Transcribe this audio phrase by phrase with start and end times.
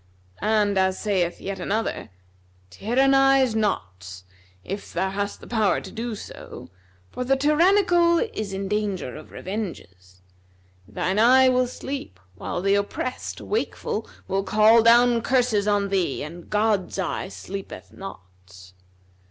[0.41, 2.09] And as saith yet another,[FN#260]
[2.71, 4.23] 'Tyrannize not,
[4.63, 6.71] if thou hast the power to do so;
[7.11, 10.23] for the tyrannical is in danger of revenges.
[10.87, 16.49] Thine eye will sleep while the oppressed, wakeful, will call down curses on thee, and
[16.49, 18.73] God's eye sleepeth not.'